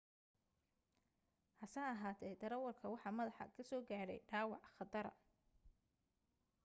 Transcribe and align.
has 1.59 1.75
ahaatee 1.81 2.31
darawalka 2.43 2.85
waxa 2.93 3.17
madaxa 3.17 3.51
ka 3.55 3.61
soo 3.69 3.81
gaadhay 3.89 4.19
dhaawac 4.29 4.63
khatara 4.77 5.11